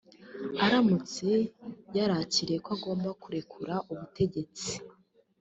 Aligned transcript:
Aramutse 0.65 1.27
yarakiriye 1.97 2.59
ko 2.65 2.69
agomba 2.77 3.09
kurekura 3.21 3.75
ubutegetsi 3.91 4.71